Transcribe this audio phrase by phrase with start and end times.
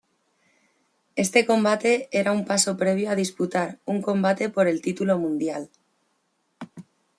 [1.15, 5.69] Este combate era un paso previo a disputar un combate por el título mundial.